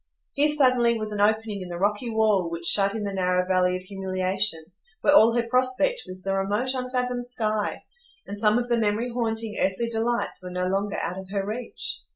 [0.33, 3.77] Here suddenly was an opening in the rocky wall which shut in the narrow valley
[3.77, 4.65] of humiliation,
[5.01, 7.83] where all her prospect was the remote, unfathomed sky;
[8.25, 11.99] and some of the memory haunting earthly delights were no longer out of her reach.